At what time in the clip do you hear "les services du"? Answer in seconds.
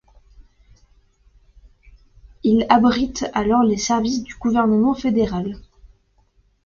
3.61-4.33